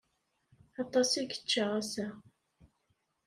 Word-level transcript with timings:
Aṭas 0.81 1.09
i 1.21 1.21
yečča 1.29 1.63
ass-a. 1.79 2.07